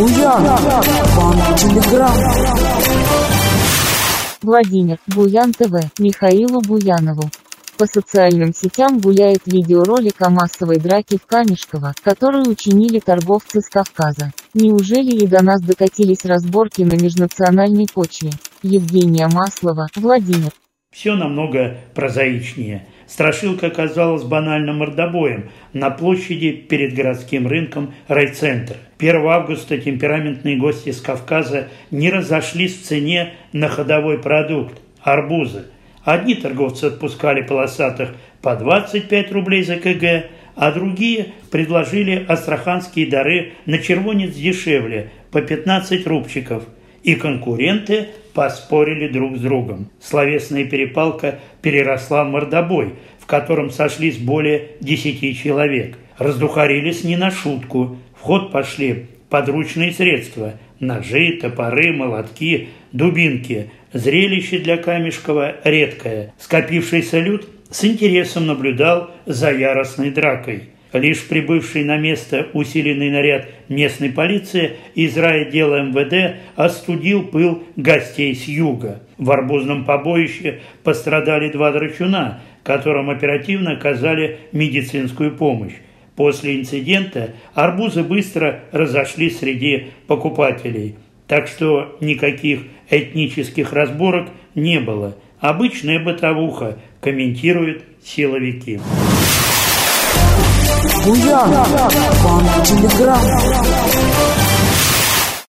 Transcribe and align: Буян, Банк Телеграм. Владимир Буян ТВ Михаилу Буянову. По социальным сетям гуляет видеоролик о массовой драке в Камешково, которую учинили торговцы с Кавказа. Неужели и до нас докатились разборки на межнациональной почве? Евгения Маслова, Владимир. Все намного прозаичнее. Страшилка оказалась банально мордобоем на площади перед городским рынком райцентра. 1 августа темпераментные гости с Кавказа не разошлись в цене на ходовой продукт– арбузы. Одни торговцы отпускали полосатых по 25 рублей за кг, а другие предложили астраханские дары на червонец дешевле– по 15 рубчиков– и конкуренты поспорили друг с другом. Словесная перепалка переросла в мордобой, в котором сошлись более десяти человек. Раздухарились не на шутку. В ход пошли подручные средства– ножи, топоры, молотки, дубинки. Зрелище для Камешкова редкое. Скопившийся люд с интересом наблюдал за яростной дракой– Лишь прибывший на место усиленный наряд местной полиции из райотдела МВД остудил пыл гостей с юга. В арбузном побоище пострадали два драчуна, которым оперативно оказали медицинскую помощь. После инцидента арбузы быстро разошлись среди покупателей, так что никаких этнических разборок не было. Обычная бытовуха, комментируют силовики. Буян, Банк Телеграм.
Буян, 0.00 0.42
Банк 1.14 1.58
Телеграм. 1.58 2.10
Владимир 4.40 4.98
Буян 5.08 5.52
ТВ 5.52 5.74
Михаилу 5.98 6.62
Буянову. 6.62 7.28
По 7.76 7.84
социальным 7.84 8.54
сетям 8.54 8.98
гуляет 8.98 9.40
видеоролик 9.44 10.22
о 10.22 10.30
массовой 10.30 10.78
драке 10.78 11.18
в 11.18 11.26
Камешково, 11.26 11.92
которую 12.02 12.48
учинили 12.48 12.98
торговцы 12.98 13.60
с 13.60 13.68
Кавказа. 13.68 14.32
Неужели 14.54 15.22
и 15.22 15.26
до 15.26 15.44
нас 15.44 15.60
докатились 15.60 16.24
разборки 16.24 16.80
на 16.80 16.94
межнациональной 16.94 17.86
почве? 17.92 18.30
Евгения 18.62 19.28
Маслова, 19.28 19.88
Владимир. 19.96 20.52
Все 20.90 21.14
намного 21.14 21.76
прозаичнее. 21.94 22.86
Страшилка 23.10 23.66
оказалась 23.66 24.22
банально 24.22 24.72
мордобоем 24.72 25.50
на 25.72 25.90
площади 25.90 26.52
перед 26.52 26.94
городским 26.94 27.48
рынком 27.48 27.92
райцентра. 28.06 28.76
1 29.00 29.26
августа 29.26 29.78
темпераментные 29.78 30.56
гости 30.56 30.92
с 30.92 31.00
Кавказа 31.00 31.66
не 31.90 32.08
разошлись 32.08 32.78
в 32.78 32.84
цене 32.84 33.34
на 33.52 33.66
ходовой 33.66 34.18
продукт– 34.18 34.80
арбузы. 35.02 35.64
Одни 36.04 36.36
торговцы 36.36 36.84
отпускали 36.84 37.42
полосатых 37.42 38.10
по 38.42 38.54
25 38.54 39.32
рублей 39.32 39.64
за 39.64 39.74
кг, 39.76 40.26
а 40.54 40.70
другие 40.70 41.32
предложили 41.50 42.24
астраханские 42.28 43.06
дары 43.06 43.54
на 43.66 43.78
червонец 43.78 44.36
дешевле– 44.36 45.10
по 45.32 45.42
15 45.42 46.06
рубчиков– 46.06 46.62
и 47.02 47.14
конкуренты 47.14 48.08
поспорили 48.34 49.08
друг 49.08 49.36
с 49.36 49.40
другом. 49.40 49.90
Словесная 50.00 50.64
перепалка 50.64 51.40
переросла 51.62 52.24
в 52.24 52.28
мордобой, 52.28 52.94
в 53.18 53.26
котором 53.26 53.70
сошлись 53.70 54.18
более 54.18 54.68
десяти 54.80 55.34
человек. 55.34 55.98
Раздухарились 56.18 57.04
не 57.04 57.16
на 57.16 57.30
шутку. 57.30 57.96
В 58.16 58.20
ход 58.20 58.52
пошли 58.52 59.06
подручные 59.28 59.92
средства– 59.92 60.54
ножи, 60.80 61.38
топоры, 61.40 61.92
молотки, 61.92 62.68
дубинки. 62.92 63.70
Зрелище 63.92 64.58
для 64.58 64.76
Камешкова 64.76 65.56
редкое. 65.64 66.32
Скопившийся 66.38 67.18
люд 67.18 67.48
с 67.70 67.84
интересом 67.84 68.46
наблюдал 68.46 69.10
за 69.26 69.52
яростной 69.52 70.10
дракой– 70.10 70.70
Лишь 70.92 71.26
прибывший 71.28 71.84
на 71.84 71.98
место 71.98 72.48
усиленный 72.52 73.10
наряд 73.10 73.48
местной 73.68 74.10
полиции 74.10 74.72
из 74.94 75.16
райотдела 75.16 75.82
МВД 75.82 76.40
остудил 76.56 77.24
пыл 77.24 77.62
гостей 77.76 78.34
с 78.34 78.48
юга. 78.48 79.00
В 79.16 79.30
арбузном 79.30 79.84
побоище 79.84 80.60
пострадали 80.82 81.50
два 81.50 81.70
драчуна, 81.70 82.40
которым 82.64 83.08
оперативно 83.08 83.72
оказали 83.72 84.38
медицинскую 84.50 85.36
помощь. 85.36 85.74
После 86.16 86.56
инцидента 86.56 87.34
арбузы 87.54 88.02
быстро 88.02 88.60
разошлись 88.72 89.38
среди 89.38 89.88
покупателей, 90.08 90.96
так 91.28 91.46
что 91.46 91.96
никаких 92.00 92.62
этнических 92.90 93.72
разборок 93.72 94.28
не 94.56 94.80
было. 94.80 95.16
Обычная 95.38 96.00
бытовуха, 96.00 96.78
комментируют 97.00 97.84
силовики. 98.04 98.80
Буян, 101.04 101.50
Банк 102.24 102.62
Телеграм. 102.64 104.19